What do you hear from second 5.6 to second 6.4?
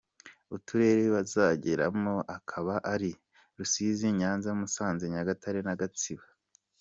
na Gatsibo.